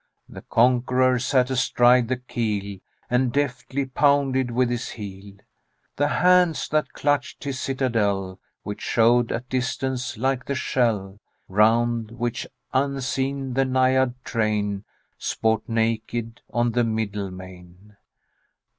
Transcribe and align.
The 0.27 0.41
conqueror 0.41 1.19
sat 1.19 1.51
astride 1.51 2.07
the 2.07 2.17
keel 2.17 2.79
And 3.07 3.31
deftly 3.31 3.85
pounded 3.85 4.49
with 4.49 4.71
his 4.71 4.89
heel 4.89 5.35
The 5.95 6.07
hands 6.07 6.67
that 6.69 6.93
clutched 6.93 7.43
his 7.43 7.59
citadel, 7.59 8.39
Which 8.63 8.81
showed 8.81 9.31
at 9.31 9.47
distance 9.47 10.17
like 10.17 10.45
the 10.45 10.55
shell 10.55 11.19
Round 11.47 12.09
which, 12.09 12.47
unseen, 12.73 13.53
the 13.53 13.63
Naiad 13.63 14.15
train 14.23 14.85
Sport 15.19 15.69
naked 15.69 16.41
on 16.51 16.71
the 16.71 16.83
middle 16.83 17.29
main. 17.29 17.95